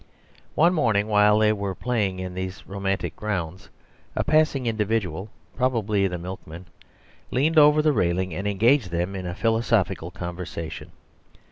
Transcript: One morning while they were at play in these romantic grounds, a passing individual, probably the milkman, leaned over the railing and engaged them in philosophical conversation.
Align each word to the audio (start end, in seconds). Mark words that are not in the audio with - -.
One 0.55 0.73
morning 0.73 1.05
while 1.07 1.37
they 1.37 1.53
were 1.53 1.73
at 1.73 1.79
play 1.79 2.07
in 2.09 2.33
these 2.33 2.65
romantic 2.65 3.15
grounds, 3.15 3.69
a 4.15 4.23
passing 4.23 4.65
individual, 4.65 5.29
probably 5.55 6.07
the 6.07 6.17
milkman, 6.17 6.65
leaned 7.29 7.59
over 7.59 7.83
the 7.83 7.93
railing 7.93 8.33
and 8.33 8.47
engaged 8.47 8.89
them 8.89 9.15
in 9.15 9.31
philosophical 9.35 10.09
conversation. 10.09 10.89